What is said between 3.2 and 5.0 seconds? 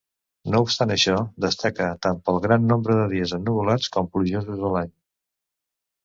ennuvolats com plujosos a l'any.